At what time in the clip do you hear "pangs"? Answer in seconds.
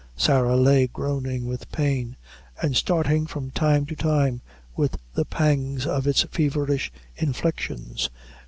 5.25-5.85